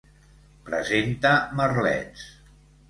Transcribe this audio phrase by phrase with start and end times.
[0.69, 2.29] Presenta merlets.